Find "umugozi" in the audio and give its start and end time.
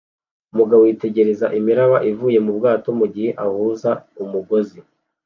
4.23-4.79